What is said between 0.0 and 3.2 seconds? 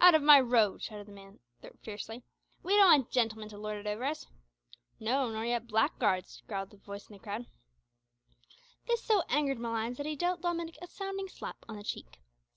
"Out of my road," shouted the mate, fiercely, "we don't want